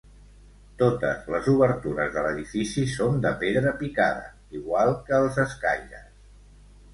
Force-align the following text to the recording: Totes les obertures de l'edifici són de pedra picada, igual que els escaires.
Totes 0.83 1.27
les 1.33 1.49
obertures 1.51 2.09
de 2.15 2.23
l'edifici 2.27 2.85
són 2.93 3.19
de 3.27 3.33
pedra 3.45 3.75
picada, 3.83 4.25
igual 4.61 4.97
que 5.11 5.15
els 5.21 5.39
escaires. 5.47 6.11